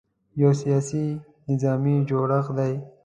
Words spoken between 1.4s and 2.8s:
نظامي جوړښت دی.